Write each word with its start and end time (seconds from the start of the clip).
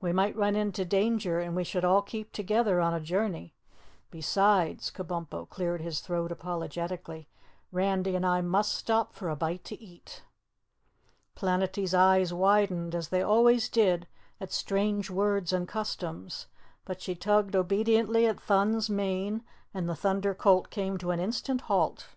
We 0.00 0.12
might 0.12 0.36
run 0.36 0.54
into 0.54 0.84
danger 0.84 1.40
and 1.40 1.56
we 1.56 1.64
should 1.64 1.84
all 1.84 2.00
keep 2.00 2.30
together 2.30 2.80
on 2.80 2.94
a 2.94 3.00
journey. 3.00 3.56
Besides," 4.08 4.88
Kabumpo 4.92 5.48
cleared 5.50 5.80
his 5.82 5.98
throat 5.98 6.30
apologetically, 6.30 7.28
"Randy 7.72 8.14
and 8.14 8.24
I 8.24 8.40
must 8.40 8.72
stop 8.74 9.14
for 9.14 9.28
a 9.28 9.34
bite 9.34 9.64
to 9.64 9.82
eat." 9.82 10.22
Planetty's 11.34 11.92
eyes 11.92 12.32
widened, 12.32 12.94
as 12.94 13.08
they 13.08 13.20
always 13.22 13.68
did 13.68 14.06
at 14.40 14.52
strange 14.52 15.10
words 15.10 15.52
and 15.52 15.66
customs, 15.66 16.46
but 16.84 17.00
she 17.02 17.16
tugged 17.16 17.56
obediently 17.56 18.28
at 18.28 18.38
Thun's 18.38 18.88
mane 18.88 19.42
and 19.74 19.88
the 19.88 19.96
Thunder 19.96 20.36
Colt 20.36 20.70
came 20.70 20.98
to 20.98 21.10
an 21.10 21.18
instant 21.18 21.62
halt. 21.62 22.10